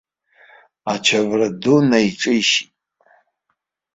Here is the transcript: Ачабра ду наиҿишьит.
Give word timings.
Ачабра 0.93 1.47
ду 1.61 1.75
наиҿишьит. 1.89 2.73